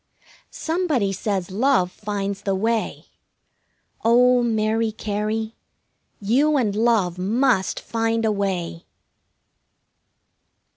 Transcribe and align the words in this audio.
Somebody 0.49 1.13
says 1.13 1.51
love 1.51 1.91
finds 1.91 2.41
the 2.41 2.55
way. 2.55 3.05
Oh, 4.03 4.41
Mary 4.41 4.91
Cary, 4.91 5.53
you 6.19 6.57
and 6.57 6.75
Love 6.75 7.19
must 7.19 7.79
find 7.79 8.25
a 8.25 8.31
way! 8.31 8.87